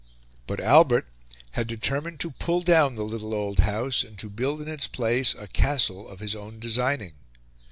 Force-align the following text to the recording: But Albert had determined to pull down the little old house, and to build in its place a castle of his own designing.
But 0.47 0.59
Albert 0.59 1.07
had 1.51 1.67
determined 1.67 2.19
to 2.21 2.31
pull 2.31 2.63
down 2.63 2.95
the 2.95 3.03
little 3.05 3.35
old 3.35 3.59
house, 3.59 4.03
and 4.03 4.17
to 4.17 4.31
build 4.31 4.59
in 4.59 4.67
its 4.67 4.87
place 4.87 5.35
a 5.35 5.45
castle 5.47 6.07
of 6.09 6.21
his 6.21 6.33
own 6.35 6.59
designing. 6.59 7.13